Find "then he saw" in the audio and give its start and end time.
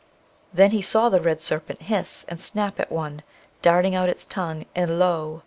0.51-1.09